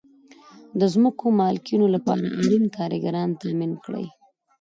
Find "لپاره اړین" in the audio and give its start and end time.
1.95-2.65